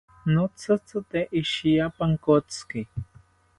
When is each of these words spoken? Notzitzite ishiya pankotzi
Notzitzite 0.33 1.19
ishiya 1.41 1.85
pankotzi 1.97 2.79